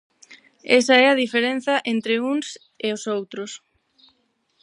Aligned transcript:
Esa 0.79 0.95
é 1.03 1.05
a 1.09 1.19
diferenza 1.23 1.73
entre 1.93 2.13
uns 2.31 2.47
e 2.85 2.87
os 2.95 3.03
outros. 3.17 3.51